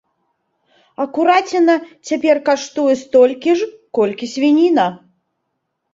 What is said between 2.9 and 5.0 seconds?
столькі ж, колькі свініна.